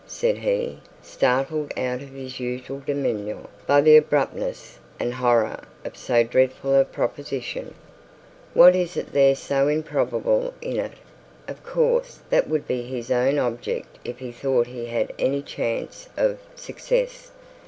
[0.07, 6.23] said he, startled out of his usual demeanour by the abruptness and horror of so
[6.23, 7.75] dreadful a proposition.
[8.55, 10.93] 'What is there so improbable in it?
[11.47, 16.09] Of course that would be his own object if he thought he had any chance
[16.17, 17.29] of success.